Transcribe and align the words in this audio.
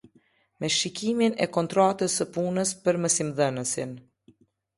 Me 0.63 0.69
shikimin 0.75 1.35
e 1.45 1.47
kontratës 1.57 2.15
së 2.21 2.27
punës 2.39 2.73
për 2.87 2.99
mësimdhënësin. 3.05 3.95